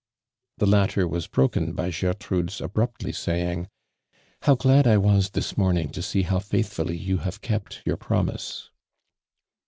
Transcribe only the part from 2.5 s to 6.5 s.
abruptly saying:' How glad I v/a.s this morning to see how